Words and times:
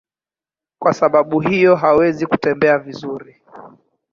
Kwa 0.79 0.93
sababu 0.93 1.39
hiyo 1.39 1.75
hawawezi 1.75 2.25
kutembea 2.27 2.77
vizuri. 2.79 3.41